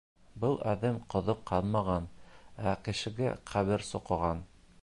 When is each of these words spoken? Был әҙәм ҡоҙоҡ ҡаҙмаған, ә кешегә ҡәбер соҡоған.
Был 0.43 0.55
әҙәм 0.71 0.97
ҡоҙоҡ 1.15 1.43
ҡаҙмаған, 1.51 2.09
ә 2.73 2.75
кешегә 2.89 3.33
ҡәбер 3.53 3.89
соҡоған. 3.95 4.47